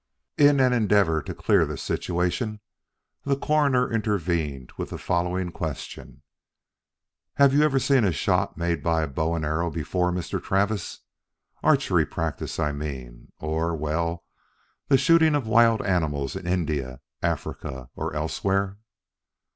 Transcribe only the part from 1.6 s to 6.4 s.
the situation, the Coroner intervened with the following question: